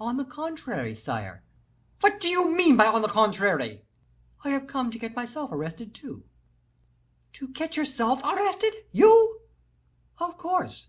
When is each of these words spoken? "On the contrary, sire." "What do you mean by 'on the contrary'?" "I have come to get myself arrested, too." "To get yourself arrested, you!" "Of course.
"On 0.00 0.16
the 0.16 0.24
contrary, 0.24 0.96
sire." 0.96 1.44
"What 2.00 2.18
do 2.18 2.26
you 2.28 2.50
mean 2.52 2.76
by 2.76 2.86
'on 2.86 3.02
the 3.02 3.08
contrary'?" 3.08 3.84
"I 4.42 4.48
have 4.50 4.66
come 4.66 4.90
to 4.90 4.98
get 4.98 5.14
myself 5.14 5.52
arrested, 5.52 5.94
too." 5.94 6.24
"To 7.34 7.46
get 7.46 7.76
yourself 7.76 8.20
arrested, 8.24 8.74
you!" 8.90 9.42
"Of 10.18 10.36
course. 10.36 10.88